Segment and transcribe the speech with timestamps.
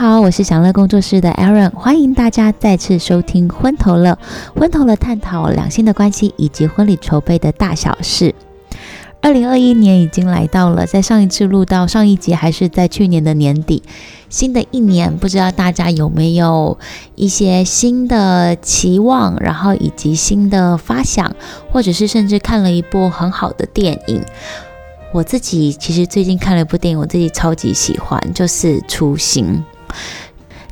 [0.00, 4.18] 好，我是享乐工作室的 Aaron，欢迎大家再次收听《昏头了》。
[4.58, 8.34] 昏头了，探讨两性的关系以及婚礼筹备的大小事。
[9.20, 13.82] 二零二一年已经来到了，在上一次录到上一集还是在去年的年底。
[14.30, 16.78] 新的一年，不知道大家有没有
[17.14, 21.30] 一些新的期望，然后以及新的发想，
[21.70, 24.24] 或者是甚至看了一部很好的电影。
[25.12, 29.44] 我自己其实最近看了一部电影，我自己超级喜欢，就是《初心》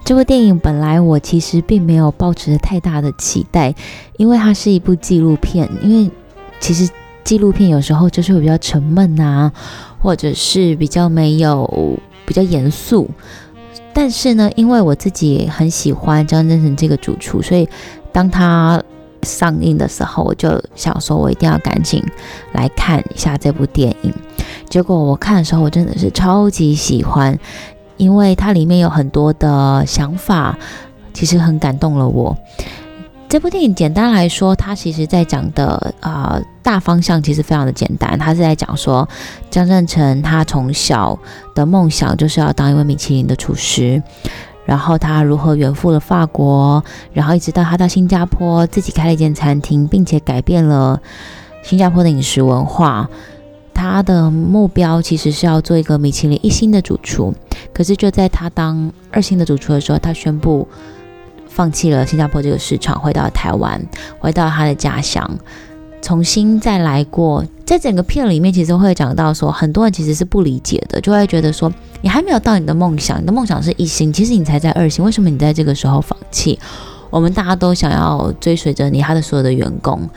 [0.04, 0.58] 这部电影。
[0.58, 3.74] 本来我其实并没有抱持太大的期待，
[4.16, 5.68] 因为它是一部纪录片。
[5.82, 6.10] 因为
[6.60, 6.88] 其实
[7.24, 9.52] 纪录片有时候就是会比较沉闷啊，
[10.00, 13.08] 或者是比较没有比较严肃。
[13.92, 17.69] 但是呢，因为我自己很喜欢张真成这个主厨，所以
[18.12, 18.80] 当他
[19.25, 22.00] 上映的时候，我就想说，我一定要赶紧
[22.53, 24.14] 来看一下这部电影。
[24.69, 27.36] 结果我看的时候，我真的是超级喜欢，
[27.98, 30.56] 因为它里面有很多的想法，
[31.12, 32.34] 其实很感动了我。
[33.28, 39.06] 这部电影简单来说，它其实在讲的啊大方向其实非常的简单，它是在讲说
[39.50, 41.19] 张振成他从小
[41.54, 44.02] 的梦想就是要当一位米其林的厨师，
[44.64, 46.82] 然后他如何远赴了法国，
[47.12, 50.98] 然后一直到他到新加坡自己开了一间餐厅，并且改变了
[51.62, 53.10] 新加坡的饮食文化。
[53.79, 57.33] 他的目标其实是要做一个米其林一星的主厨，
[57.73, 60.67] 可是就在他当二星的主厨的时候，他宣布。
[61.51, 63.84] 放弃了新加坡这个市场，回到台湾，
[64.21, 65.29] 回到他的家乡，
[66.01, 67.45] 重新再来过。
[67.67, 76.56] 在整个片里面，其实会讲到说，很多人其实是不理解的，就会觉得说，你还没有到你的梦想，你的梦想是一星，其实你才在二星，为什么你在这个时候放弃？
[77.11, 80.09] 我们大家都想要追随着你，他的所有的员工，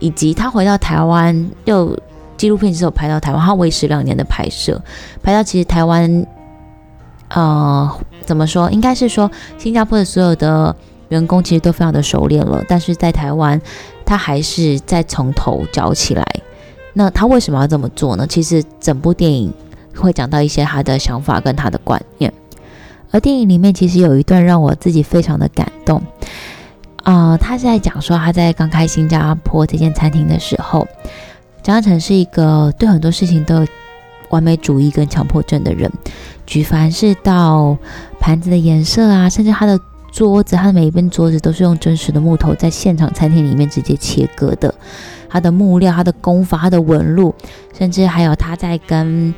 [0.00, 1.94] 以及他回到台湾，又
[2.42, 4.82] 纪录片其实有拍到台湾，他维持两年的拍摄，
[5.22, 6.26] 拍到其实台湾。
[7.28, 7.88] 呃，
[8.26, 8.68] 怎么说？
[8.72, 10.74] 应该是说，新加坡的所有的
[11.10, 13.60] 员工其实都非常的熟练了，但是在台湾，
[14.04, 16.26] 他还是在从头教起来。
[16.94, 18.26] 那他为什么要这么做呢？
[18.26, 19.54] 其实整部电影
[19.96, 22.32] 会讲到一些他的想法跟他的观念。
[23.12, 26.02] 而电影里面其实有一段让我自己非常的感动
[27.04, 30.86] 啊，他是在讲说他在刚开新加坡这间餐厅的时候，
[31.62, 33.66] 张嘉诚是一个对很多事情都有
[34.30, 35.90] 完美主义跟强迫症的人。
[36.44, 37.78] 举凡是到
[38.18, 39.78] 盘子的颜色啊，甚至他的
[40.10, 44.74] 桌子，他的每一边桌子都是用真实的木头在现场餐厅里面直接切割的。
[45.28, 47.34] 他的木料、他的工法、他的纹路，
[47.72, 49.32] 甚至还有他在跟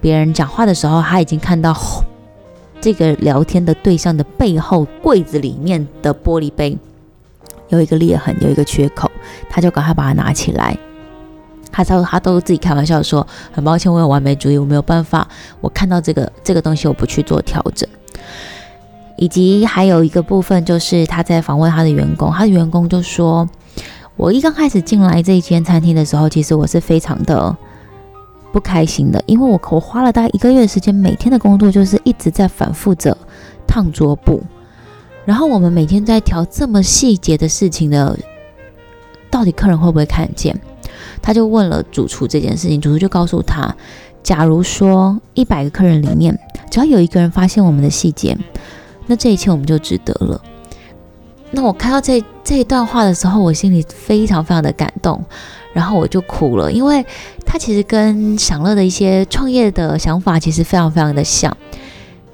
[0.00, 1.74] 别人讲话的时候，他已经看到
[2.80, 6.78] 这个聊天的对象的背后柜子里面的玻璃杯
[7.68, 9.10] 有一个裂痕，有一个缺口，
[9.48, 10.78] 他就赶快把它拿起来。
[11.74, 15.26] 他他他都自己开玩笑说，很抱歉，我有完美主义，我没有办法，
[15.60, 17.88] 我看到这个这个东西，我不去做调整。
[19.16, 23.48] 以及还有一个部分，就是他在访问他的员工，他的员工就说，
[24.16, 27.56] 我一刚开始进来这一间餐厅的时候，其实我是非常的
[28.52, 33.16] 不开心的，因为我我花了大概一个月的时间，每天的工作就是一直在反复着
[33.66, 34.40] 烫桌布，
[35.24, 38.16] 然后我们每天在调这么细节的事情的，
[39.28, 40.56] 到底客人会不会看见？
[41.22, 43.74] 他就问了主厨这件事情，主厨就告诉他，
[44.22, 46.38] 假如说一百个客人里面，
[46.70, 48.36] 只要有一个人发现我们的细节，
[49.06, 50.40] 那这一切我们就值得了。
[51.50, 55.24] 那我看到这这一段话的时候，我心里非常非常的感动，
[55.72, 57.04] 然后我就哭了，因为
[57.46, 61.56] 他其实跟享乐的一些创业的想法其实非常非常的像。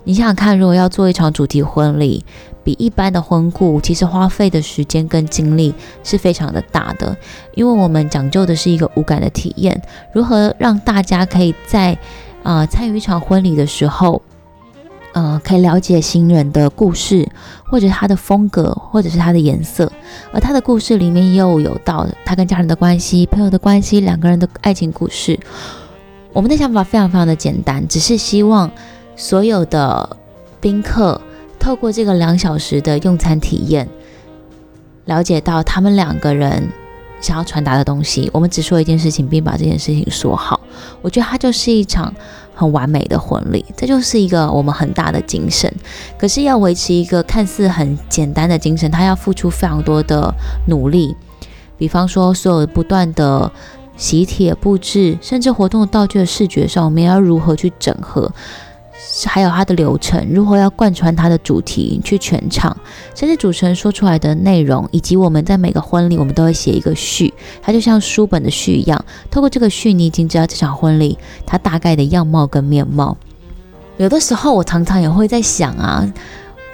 [0.05, 2.25] 你想想看，如果要做一场主题婚礼。
[2.63, 7.17] 比一般的婚顾，其实花费的时间跟精力是非常的大的，
[7.55, 9.81] 因为我们讲究的是一个无感的体验，
[10.13, 11.97] 如何让大家可以在
[12.43, 14.21] 啊参与一场婚礼的时候，
[15.13, 17.29] 呃，可以了解新人的故事，
[17.65, 19.91] 或者他的风格，或者是他的颜色，
[20.33, 25.39] 而他的故事里面又有到他跟家人的关系、朋友的关系、两个人的爱情故事。
[26.33, 28.71] 我们的想法非常非常的简单，只是希望
[29.17, 30.17] 所有的
[30.61, 31.21] 宾客。
[31.61, 33.87] 透过这个两小时的用餐体验，
[35.05, 36.67] 了解到他们两个人
[37.21, 38.29] 想要传达的东西。
[38.33, 40.59] 我们只说一件事情，并把这件事情说好。
[41.03, 42.13] 我觉得它就是一场
[42.55, 45.73] 很完美的婚礼，这就是一个我们很大的精神。
[46.19, 50.35] 可是要维持一个看似很简单的精神，它要付出非常多的
[50.67, 51.15] 努力。
[51.77, 53.51] 比方说，所有不断的
[53.97, 58.33] 喜帖布置，甚至活动道具的视觉上，我们要如何去整合？
[59.27, 62.77] 还有它的流程，如何要贯穿它的主题去全场，
[63.15, 69.05] 甚至主持人说出来的内容，以及我们在每个婚礼，我们都会写一个序，它就像书本的序一样。
[69.31, 73.17] 透过这个序，你已经知道这场婚礼它大概的样貌跟面貌。
[73.97, 76.11] 有的时候我常常也会在想啊，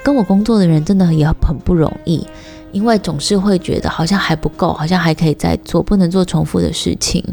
[0.04, 2.24] 跟我工作的人真的也很不容易，
[2.70, 7.24] 因为总是会觉得好像还不够，好像还可以再做，不能做重复的事情。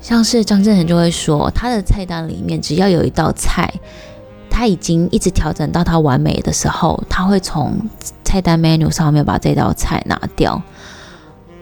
[0.00, 3.70] 像是张振仁就会说，他的菜单里面只要有一道菜，
[4.48, 7.76] 他已经一直调整到他完美的时候，他会从
[8.24, 10.60] 菜单 menu 上面把这道菜拿掉。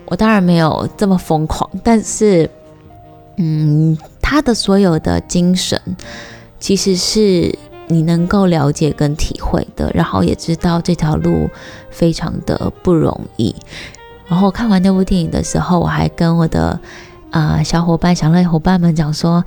[0.06, 2.49] 我当然没有这么疯狂，但是，
[3.37, 5.81] 嗯，他的所有的精神
[6.61, 7.52] 其实是
[7.88, 11.50] 你能够了解跟体会的，然后也知道这条路
[11.90, 13.55] 非常的不容易。
[14.29, 16.79] 然后看完那部电影的时候，我还跟我的。
[17.30, 19.44] 啊，小伙伴、小乐伙伴们讲说，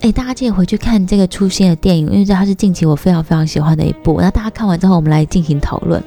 [0.00, 4.20] 哎，大家记得回去看这个出现的电影，因为它是近期我非常非常喜欢的一部。
[4.20, 6.02] 那大家看完之后，我们来进行讨论。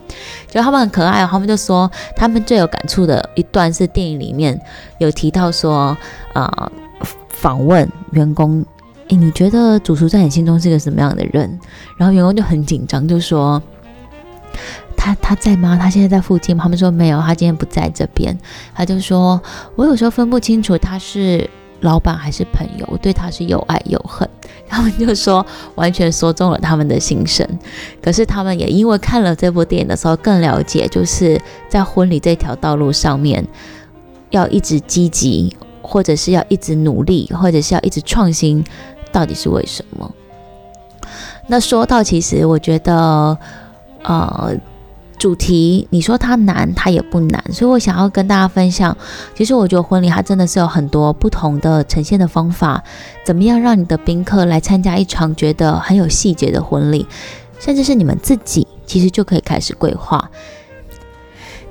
[0.50, 4.60] 就他们很可爱，他们就说他们最有感触的一段是电影里面
[4.98, 5.98] 有提到说，
[6.34, 6.70] 啊，
[7.30, 8.66] 访问员工，
[9.10, 11.58] 哎，你觉得主厨在你心中是个什么样的人？
[11.98, 13.62] 然后员工就很紧张，就说。
[15.06, 15.78] 他他在吗？
[15.80, 16.64] 他现在在附近吗？
[16.64, 18.36] 他们说没有，他今天不在这边。
[18.74, 19.40] 他就说，
[19.76, 21.48] 我有时候分不清楚他是
[21.82, 24.28] 老板还是朋友，我对他是又爱又恨。
[24.68, 27.48] 他们就说，完全说中了他们的心声。
[28.02, 33.48] 可是他们也因为看了这部电影的时候，更了解，就是在婚礼这条道路上面，
[34.32, 38.66] 要一直积极，或者是要一直努力，或者是要一直创新，
[39.12, 40.12] 到底是为什么？
[41.46, 43.38] 那说到，其实我觉得，
[44.02, 44.52] 呃。
[45.26, 48.96] 主题，你说它难，它也不难，所以我想要跟大家分享。
[49.34, 52.84] 其实我觉得婚礼它真的是有很多不同的呈现的方法，
[53.26, 57.08] 怎么样让你的宾客来参加一场觉得很有细节的婚礼，
[57.60, 60.30] 甚至是你们自己其实就可以开始规划。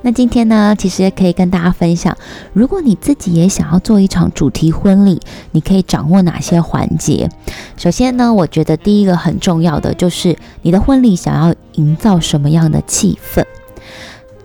[0.05, 2.15] 那今天呢，其实也可以跟大家分享，
[2.53, 5.19] 如果你自己也想要做一场主题婚礼，
[5.49, 7.27] 你可以掌握哪些环节？
[7.75, 13.43] 首先呢，我觉得第一个很重要的就是你的婚礼想要营造什么样的气氛？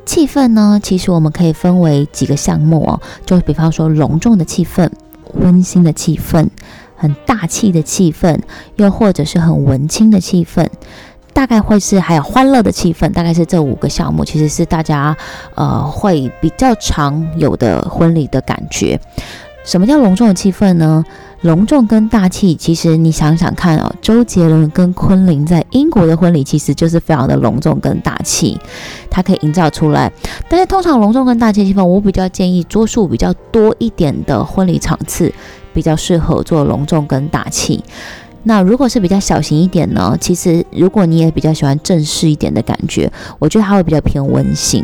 [0.07, 4.91] 气氛呢，其实我们可以分为几个项目哦，就比方说隆重的气氛、
[5.35, 6.49] 温馨的气氛、
[6.97, 8.41] 很大气的气氛，
[8.77, 10.67] 又或者是很文青的气氛。
[11.33, 15.17] 大概会是还有欢乐的气氛，大概是这五个项目，其实是大家
[15.55, 19.01] 呃会比较常有的婚礼的感觉。
[19.63, 21.05] 什么叫隆重的气氛呢？
[21.43, 28.59] 隆重跟大气，其实你想想看哦，周杰伦跟昆凌在英国的婚礼其实就是非常的隆重跟大气，
[29.11, 30.11] 它可以营造出来。
[30.49, 35.33] 但是通常隆重跟大气气氛，我比较建议桌数比较多一点的婚礼场次
[35.73, 37.85] 比较适合做隆重跟大气。
[38.43, 40.17] 那如果是比较小型一点呢？
[40.19, 44.83] 其实如果你也比较喜欢正式一点的感觉，我觉得它会比较偏温馨。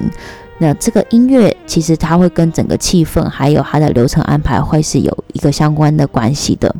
[0.59, 6.75] 那这个音乐其实它会跟整个气氛还有它的流程安排会是有一个相关的关系的。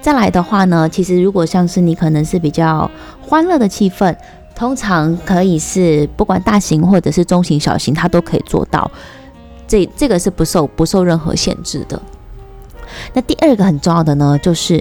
[0.00, 2.88] 再来的话呢，其实如果像是你可能是比较
[3.20, 4.14] 欢乐的气氛，
[4.54, 8.88] 通常可以是不管大型或者是中型、小型，它都可以做到。
[9.66, 12.00] 这这个是不受不受任何限制的。
[13.12, 14.80] 那第二个很重要的呢，就是。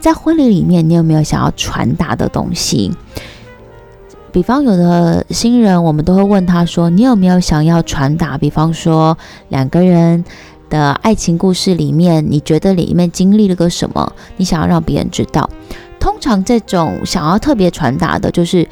[0.00, 2.90] 在婚礼里面，你有没有想要传达的东西？
[4.32, 8.38] 比方有的新人，我们都会问他说：“你有没有想要传达？
[8.38, 10.24] 比方说两个人
[10.68, 14.12] 的爱情故事里面，你觉得里面经历了个什么？
[14.36, 15.50] 你想要让别人知道？
[15.98, 18.66] 通常这种想要特别传达的，就是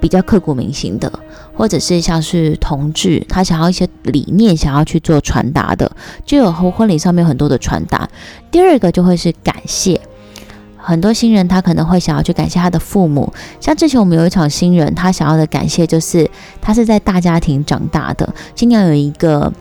[0.00, 1.12] 比较刻骨铭心的，
[1.52, 5.90] 或者是像是同志，他想要一些理念想要去做传达的，
[6.24, 8.08] 就有婚礼上面很多的传达。
[8.52, 10.00] 第二个就会是感谢。
[10.86, 19.52] 很多新人他可能会想要去感谢他的父母，像之前我们有一场新人，他想要的感谢就是他是在大家庭长大的，新娘有一个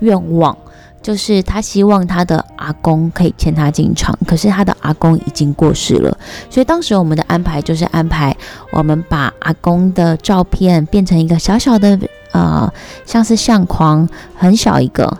[0.00, 0.54] 愿望，
[1.00, 6.14] 就是他希望他的阿公可以牵他进场，可是他的阿公已经过世了，
[6.50, 8.36] 所以当时我们的安排就是安排
[8.70, 11.98] 我们把阿公的照片变成一个小小的
[12.32, 12.70] 呃，
[13.06, 15.16] 像是相框，很小一个，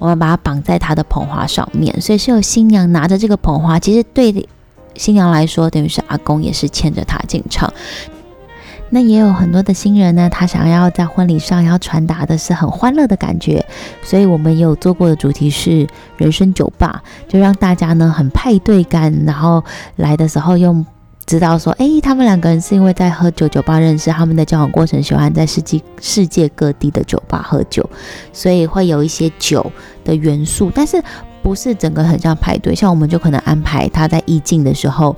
[0.00, 4.48] 我们把它绑在他的捧花上面，所以是有新娘拿着这个捧花，其实对。
[4.98, 7.72] 新娘来说，等于是阿公也是牵着她进场。
[8.88, 13.66] 那也有很多的新人呢，他想要在婚礼上要传达的是很欢乐的感觉，
[14.00, 15.84] 所以我们有做过的主题是
[16.16, 19.64] 人生酒吧，就让大家呢很派对感，然后
[19.96, 20.86] 来的时候用
[21.26, 27.90] 知道说，哎，他们两个人是因为在喝酒酒吧认识，他们的交往过程喜欢在世界世界各地的酒吧喝酒，
[28.32, 29.68] 所以会有一些酒
[30.04, 31.02] 的元素，但是。
[31.46, 35.14] 不是整个很像排队，像我们就可能安排他在意境的时候，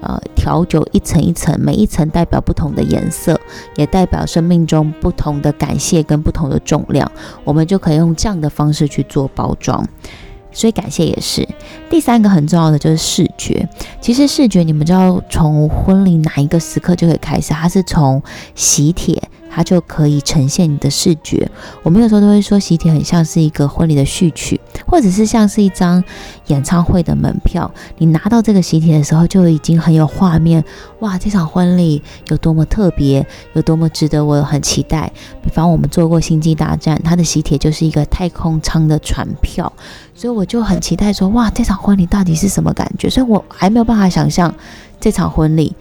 [0.00, 3.40] 呃，调酒一层一层，每一层代表不同的颜色，
[3.76, 7.08] 也代表生命中不同的感谢跟不同的重量，
[7.44, 9.86] 我们就可以用这样的方式去做包装。
[10.50, 11.46] 所以感谢也是。
[11.88, 13.68] 第三个很重要的就是视觉。
[14.00, 17.54] 其实视觉，你们知道从婚礼哪一个时刻就可以开始？
[17.54, 18.20] 它是从
[18.56, 19.22] 喜帖。
[19.58, 21.50] 它就可以呈现你的视觉。
[21.82, 26.04] 我们有时候都会说，喜帖很像是一个婚礼的序曲，或者是像是一张
[26.46, 27.68] 演唱会的门票。
[27.96, 30.62] 你拿到这个喜帖的时候，就已经很有画面。
[31.00, 35.10] 哇，这场婚礼有多么特别，有多么值得我很期待。
[35.42, 39.72] 比方我们做过《星际大战》，它的喜帖就是一个太空舱的船票，
[40.14, 43.10] 所以我就很期待说，哇，这场婚礼到底是什么感觉？
[43.10, 44.54] 所以我还没有办法想象
[45.00, 45.74] 这场婚礼。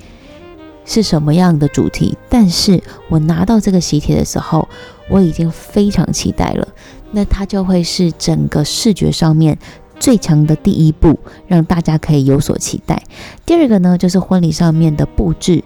[0.88, 2.18] 是什么样的主题？
[2.28, 4.68] 但是我拿到这个喜帖的时候，
[5.10, 6.68] 我已经非常期待了。
[7.12, 9.58] 那它就会是整个视觉上面
[10.00, 13.04] 最强的第一步，让大家可以有所期待。
[13.46, 15.64] 第二个呢，就是婚礼上面的布置，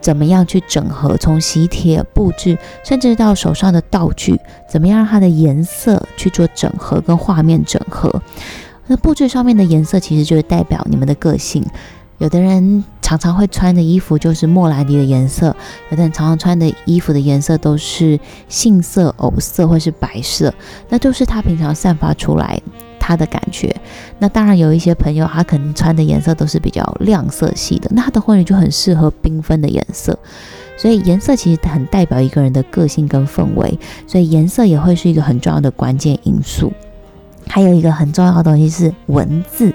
[0.00, 1.16] 怎么样去整合？
[1.16, 4.38] 从喜帖布置，甚至到手上的道具，
[4.68, 8.22] 怎么样让它的颜色去做整合跟画面整合？
[8.86, 11.64] 那布置上面的颜色，其实就是代表你们的个性。
[12.18, 15.54] 有的人常常会穿的衣服就是莫兰迪的颜色，
[15.90, 18.18] 有的人常常穿的衣服的颜色都是
[18.48, 20.52] 杏色、藕色或是白色，
[20.88, 22.58] 那就是他平常散发出来
[22.98, 23.76] 他的感觉。
[24.18, 30.18] 那当然有一些朋友，他可能穿的颜色都是比较亮色系的，那他的婚礼就很适合缤纷的颜色。
[30.78, 36.72] 所以颜色其实很代表一个人的个性跟氛围，所以颜色也会是一个很重要的关键因素。
[37.46, 39.70] 还有一个很重要的东西是文字。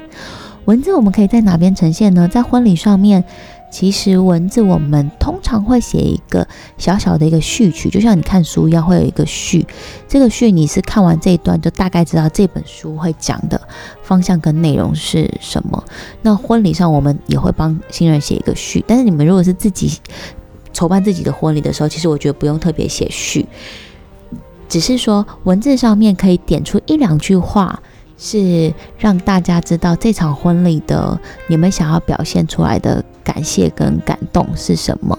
[0.69, 2.27] 文字我们可以在哪边呈现呢？
[2.27, 3.23] 在婚礼上面，
[3.71, 6.47] 其实文字我们通常会写一个
[6.77, 9.65] 小小的一个序曲，就像你看书一样，会有一个序。
[10.07, 13.59] 这个序你是看完这一段，就大概知道这本书会讲的
[14.03, 15.83] 方向跟内容是什么。
[16.21, 19.97] 那婚礼上我们也会帮新人写一个序，但是你们如果是自己
[20.71, 23.47] 筹办自己的婚礼的时候，其实我觉得不用特别写序，
[24.67, 27.81] 只是说文字上面可以点出一两句话。
[28.19, 35.17] 是让大家知道这场婚礼的你们想要表现出来的感谢跟感动是什么。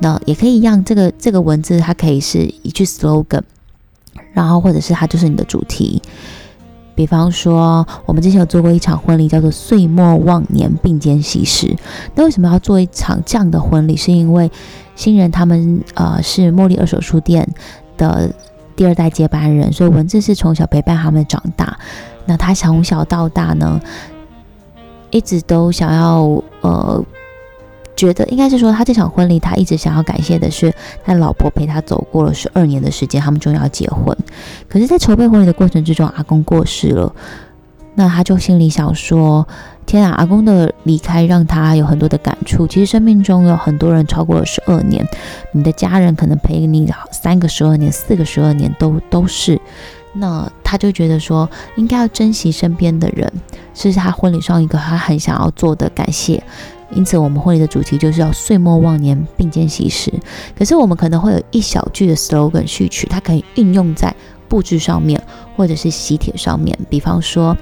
[0.00, 3.42] 那也可以让这个这个文字，它可以是一句 slogan，
[4.32, 6.02] 然后或者是它就是你的主题。
[6.96, 11.74] 比方说，我们之前有做过一场婚礼，叫做“岁末忘年并肩喜事”。
[12.14, 13.96] 那为什么要做一场这样的婚礼？
[13.96, 14.50] 是因为
[14.96, 17.48] 新人他们呃是茉莉二手书店
[17.96, 18.30] 的
[18.76, 21.78] 第二代接班人，所以文字是从小陪伴他们长大。
[22.26, 23.80] 那他从小到大呢，
[25.10, 27.04] 一直都想要呃，
[27.96, 30.72] 觉得应该是说，他这场婚礼，他一直想要感谢的是
[31.04, 34.16] 他老婆陪他走过了十二年的时间，他们终于要结婚。
[34.68, 37.12] 可是，在筹备婚礼的过程之中，阿公过世了，
[37.94, 39.46] 那他就心里想说：
[39.84, 42.66] 天啊，阿公的离开让他有很多的感触。
[42.66, 45.04] 其实生命中有很多人超过了十二年，
[45.52, 49.60] 你的家人可能陪你三个十二年、四个十二年，都都是。
[50.12, 53.30] 那他就觉得说，应该要珍惜身边的人，
[53.74, 56.42] 是他婚礼上一个他很想要做的感谢。
[56.92, 60.12] 因此，我们婚礼的主题就是要岁末忘年并肩喜事。
[60.58, 64.12] 可是，我们可能会有一小句的 slogan 序曲，它可以运用在
[64.50, 65.22] 布置上面，
[65.56, 66.76] 或者是喜帖上面。
[66.90, 67.56] 比方说，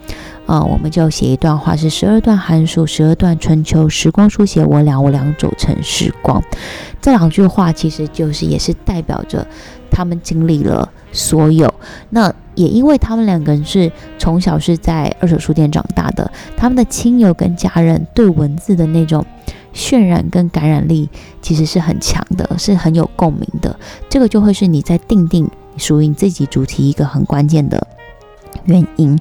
[0.46, 6.42] 呃，我们就写一段话，是十二段寒暑，十二段春秋，时光书写我俩，我俩走成时光。
[7.00, 9.46] 这两句话其实就是也是代表着
[9.90, 10.90] 他们经历了。
[11.10, 11.72] 所有，
[12.10, 19.24] 那也因为他们两个人是从小是在二手书店长大的，他们的亲友跟家人对文字的那种
[19.74, 21.08] 渲染跟感染力
[21.40, 23.74] 其实是很强的，是很有共鸣的。
[24.10, 25.48] 这个就会是你在定定
[25.78, 27.86] 属于你自己主题一个很关键的
[28.64, 29.18] 原因。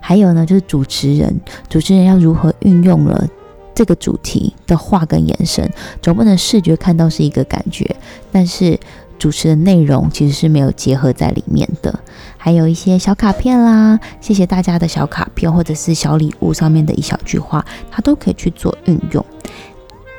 [0.00, 3.28] 还有呢，就是主持人，主持人要如何运用了
[3.74, 7.96] 这个主题的话跟延伸，总不能视觉看到是一个感觉，
[8.32, 8.78] 但是。
[9.18, 11.98] 主持的内容其实是没有结合在里面的，
[12.36, 19.26] 还有一些小卡片啦，谢谢大家的小卡片或者是小礼物上面的一小句话，它都可以去做运用。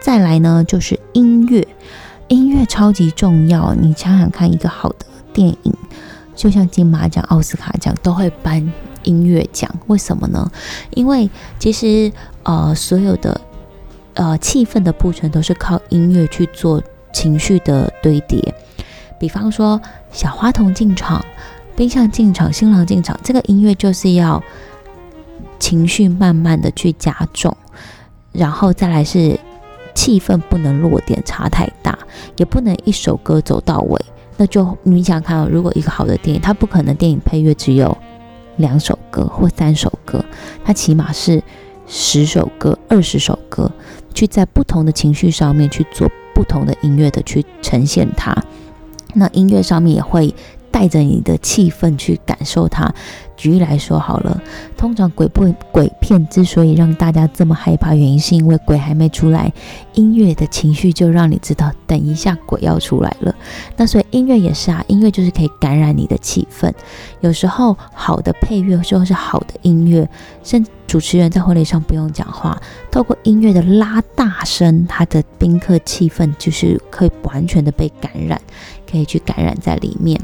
[0.02, 1.66] 再来呢，就是音乐，
[2.28, 3.74] 音乐超级重要。
[3.74, 5.74] 你想想看，一个好的电影，
[6.36, 10.52] 就像金马奖、奥斯卡奖都会颁音乐奖，为什么呢？
[10.92, 12.12] 因为其实
[12.44, 13.40] 呃，所有的
[14.14, 16.82] 呃气氛的铺陈都是靠音乐去做
[17.14, 18.54] 情绪的堆叠。
[19.20, 19.80] 比方说，
[20.12, 21.24] 小花童进场，
[21.76, 24.42] 冰箱进场，新郎进场，这个音乐就是要
[25.60, 27.56] 情绪慢慢的去加重，
[28.32, 29.38] 然后再来是
[29.94, 32.00] 气氛不能落点差太大，
[32.38, 34.02] 也不能一首歌走到尾。
[34.40, 37.96] 那就你想看，如果一个好的电影，它不可能电影配乐只有
[38.56, 40.24] 两首歌或三首歌，
[40.64, 41.44] 它起码是
[41.86, 43.70] 十首歌、二十首歌，
[44.14, 48.34] 去在不同的情绪上面去做不同的音乐的去呈现它。
[49.14, 50.34] 那音乐上面也会
[50.72, 52.90] 带着你的气氛去感受它。
[53.40, 54.42] 举例来说好了，
[54.76, 59.50] 通常鬼不鬼片之所以让大家这么害怕，原因是因为鬼还没出来，
[59.94, 63.34] 音乐的情绪就让你知道，等一下鬼要出来了。
[63.78, 66.70] 那所以音乐也是啊，音乐就是可以感染你的气氛。
[67.22, 70.10] 有时候好的配乐，就是好的音乐，
[70.44, 78.42] 甚主持人在婚礼上不用讲话，透过音乐的拉大声，他的宾客气氛就是可以完全的被感染，
[78.92, 80.20] 可以去感染在里面。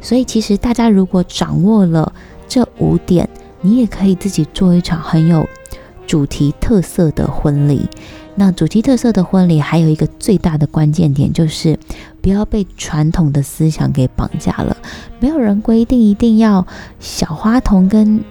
[0.00, 2.10] 所以其实大家如果掌握了。
[2.48, 3.28] 这五点，
[3.60, 5.46] 你也可以自己做一场很有
[6.06, 7.88] 主题特色的婚礼。
[8.38, 11.78] 那主题特色的婚礼还有一个最大的关键点，就是
[12.20, 14.76] 不要被传统的思想给绑架了。
[15.20, 16.66] 没有人规定一定要
[17.00, 18.22] 小花童跟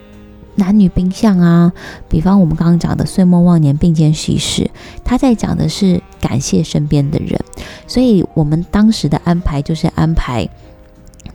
[0.54, 1.74] 男女宾相啊。
[2.08, 4.70] 比方我们刚刚讲的岁末忘年并肩叙事，
[5.04, 7.40] 他在讲的是感谢身边的人，
[7.88, 10.48] 所以我们当时的安排就是安排。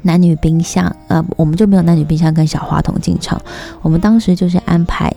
[0.02, 3.40] 男女冰箱，呃，我们就没有男女冰箱跟小花筒进场。
[3.83, 5.12] 我们当时就是安排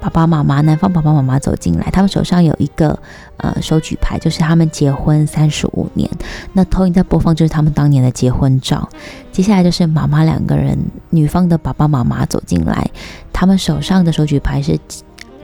[0.00, 2.98] 爸爸妈妈，男方爸爸妈妈走进来，他们手上有一个
[3.38, 6.08] 呃手举牌，就是他们结婚三十五年。
[6.52, 8.88] 那投影在播放就是他们当年的结婚照。
[9.32, 10.78] 接下来就是妈妈两个人，
[11.10, 12.88] 女方的爸爸妈妈走进来，
[13.32, 14.78] 他们手上的手举牌是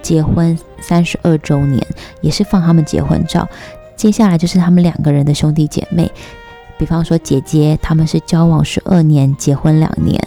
[0.00, 1.84] 结婚三十二周年，
[2.20, 3.48] 也是放他们结婚照。
[3.96, 6.10] 接下来就是他们两个人的兄弟姐妹。
[6.76, 10.20] 比方说，姐姐他们是交往十二年，结婚两年，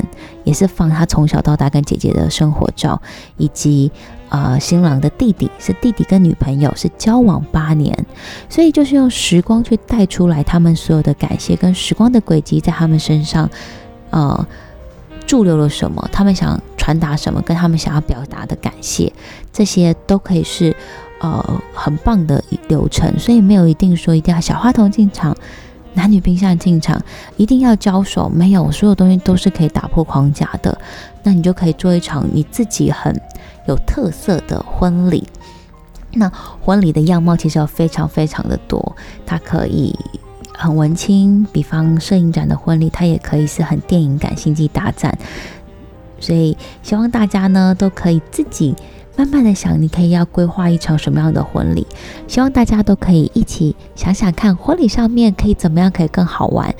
[0.43, 3.01] 也是放他从小到大跟姐姐的生活照，
[3.35, 3.91] 以及
[4.29, 8.05] 呃新郎的弟弟是弟弟跟女朋友是交往八年，
[8.49, 13.49] 所以就是用时光去带出来他们所有的感谢跟时光的轨迹在他们身上，
[14.09, 14.47] 呃
[15.25, 19.11] 驻留了什么，他们想传达什么，跟他们想要表达的感谢，
[19.51, 20.73] 这些都可以是
[21.19, 25.35] 呃很棒的流程，所以没有一定说一定要小花童进场。
[25.97, 27.01] 男女宾相进场
[27.37, 30.77] 一定要交手，没有所有东西都是可以打破框架的。
[31.23, 33.19] 那你就可以做一场你自己很
[33.67, 35.27] 有特色的婚礼。
[36.13, 36.31] 那
[36.61, 39.93] 婚礼的样貌其实有非常非常的多，它可以
[40.55, 45.17] 很文青，比方摄影展的婚礼，它也可以是很电影感、星际大战。
[46.19, 48.75] 所以希望大家呢都可以自己。
[49.17, 51.87] 慢慢的想，你可以要规划一场什么样的婚礼？
[52.27, 56.73] 希望大家都可以一起想想看，婚礼上面可以怎么样可以更好玩。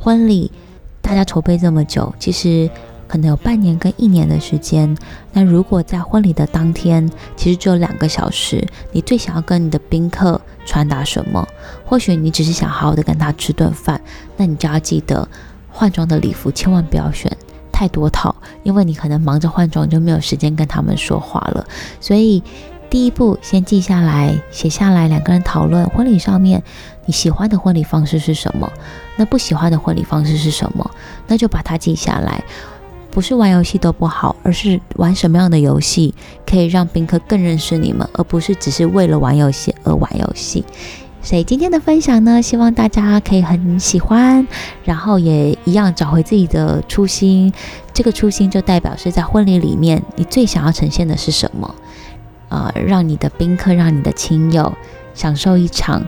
[0.00, 0.50] 婚礼
[1.02, 2.70] 大家筹备这么久，其实
[3.06, 4.96] 可能有半年跟一年的时间。
[5.34, 11.46] 那如果在婚礼的当天，其实只有两个小时，你最想要跟你的宾客传达什么？
[11.84, 14.00] 或许你只是想好好的跟他吃顿饭，
[14.38, 15.28] 那你就要记得
[15.68, 17.30] 换装的礼服千万不要选。
[17.74, 18.32] 太多套，
[18.62, 21.66] 因为你可能忙着换装，就没有时间跟他们说话了。
[22.00, 22.40] 所以
[22.88, 26.62] 第一步先记下来，写下来，两个人讨论婚礼上面
[27.04, 28.72] 你喜欢的婚礼方式是什么，
[29.16, 30.88] 那不喜欢的婚礼方式是什么，
[31.26, 32.44] 那就把它记下来。
[33.10, 36.14] 不是玩游戏都不好，而是玩什么样的游戏
[36.46, 40.64] 可以让宾客更认识你们，而不是只是为了玩游戏而玩游戏。
[41.24, 44.46] 所以今天的分享呢，希望大家可以很喜欢，
[44.84, 47.50] 然后也一样找回自己的初心。
[47.94, 51.74] 这个初心就代表是在婚礼里面，你最想要呈现的是什么？
[52.50, 54.72] 呃，让你的宾客，让你的亲友
[55.14, 56.04] 享受一场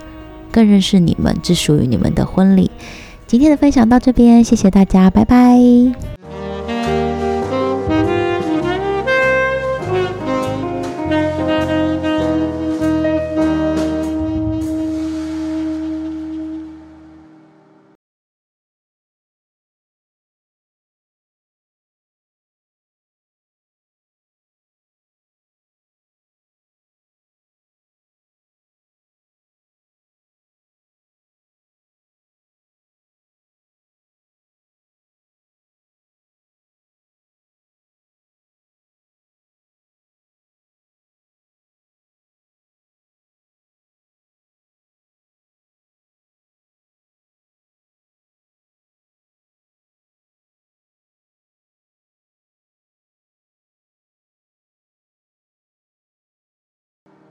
[0.52, 2.70] 更认识你们、只属于你们的婚礼。
[3.26, 6.25] 今天的分享到这边，谢谢大家，拜拜。